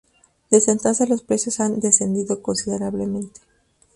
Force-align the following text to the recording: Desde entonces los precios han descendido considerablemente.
Desde 0.49 0.71
entonces 0.71 1.09
los 1.09 1.21
precios 1.21 1.59
han 1.59 1.79
descendido 1.79 2.41
considerablemente. 2.41 3.39